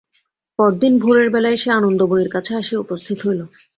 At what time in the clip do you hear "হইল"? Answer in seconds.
3.25-3.41